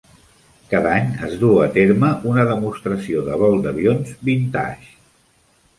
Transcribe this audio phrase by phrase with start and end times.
[0.71, 4.93] Cada any es duu a terme una demostració de vol d'avions "vintage".